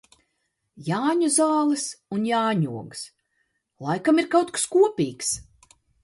Jāņu 0.85 1.27
zāles 1.33 1.83
un 2.15 2.23
jāņogas. 2.29 3.03
Laikam 3.89 4.23
ir 4.23 4.31
kaut 4.31 4.55
kas 4.55 4.65
kopīgs? 4.77 5.31